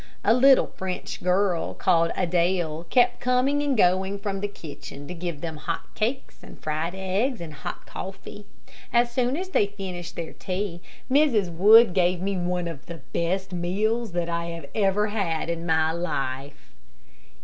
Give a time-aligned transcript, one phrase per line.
[0.23, 5.41] A little French girl, called Adele, kept coming and going from the kitchen to give
[5.41, 8.47] them hot cakes, and fried eggs, and hot coffee.
[8.91, 11.51] As soon as they finished their tea, Mrs.
[11.55, 16.73] Wood gave me one of the best meals that I ever had in my life.